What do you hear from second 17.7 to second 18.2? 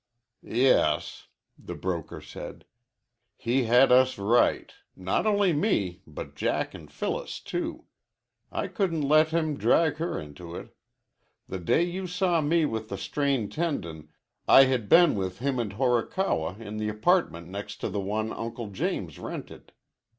to the